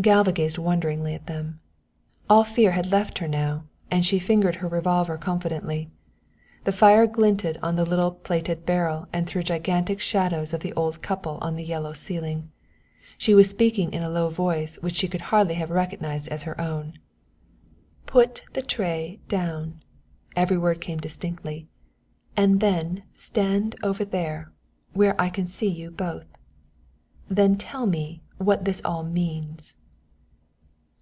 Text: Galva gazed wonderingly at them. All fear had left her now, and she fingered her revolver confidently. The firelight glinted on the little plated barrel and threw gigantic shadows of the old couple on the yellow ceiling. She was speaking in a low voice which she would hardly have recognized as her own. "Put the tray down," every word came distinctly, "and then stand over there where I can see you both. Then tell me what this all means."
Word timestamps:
Galva 0.00 0.32
gazed 0.32 0.56
wonderingly 0.56 1.12
at 1.14 1.26
them. 1.26 1.60
All 2.30 2.42
fear 2.42 2.70
had 2.70 2.90
left 2.90 3.18
her 3.18 3.28
now, 3.28 3.64
and 3.90 4.02
she 4.06 4.18
fingered 4.18 4.54
her 4.54 4.66
revolver 4.66 5.18
confidently. 5.18 5.90
The 6.64 6.72
firelight 6.72 7.12
glinted 7.12 7.58
on 7.62 7.76
the 7.76 7.84
little 7.84 8.10
plated 8.12 8.64
barrel 8.64 9.08
and 9.12 9.26
threw 9.26 9.42
gigantic 9.42 10.00
shadows 10.00 10.54
of 10.54 10.62
the 10.62 10.72
old 10.72 11.02
couple 11.02 11.36
on 11.42 11.56
the 11.56 11.64
yellow 11.64 11.92
ceiling. 11.92 12.50
She 13.18 13.34
was 13.34 13.50
speaking 13.50 13.92
in 13.92 14.02
a 14.02 14.08
low 14.08 14.30
voice 14.30 14.78
which 14.78 14.94
she 14.94 15.06
would 15.06 15.20
hardly 15.20 15.56
have 15.56 15.68
recognized 15.70 16.28
as 16.28 16.44
her 16.44 16.58
own. 16.58 16.94
"Put 18.06 18.44
the 18.54 18.62
tray 18.62 19.20
down," 19.28 19.82
every 20.34 20.56
word 20.56 20.80
came 20.80 20.96
distinctly, 20.98 21.68
"and 22.34 22.60
then 22.60 23.02
stand 23.12 23.76
over 23.82 24.06
there 24.06 24.50
where 24.94 25.20
I 25.20 25.28
can 25.28 25.46
see 25.46 25.68
you 25.68 25.90
both. 25.90 26.24
Then 27.28 27.56
tell 27.58 27.84
me 27.84 28.22
what 28.38 28.64
this 28.64 28.80
all 28.82 29.02
means." 29.02 29.74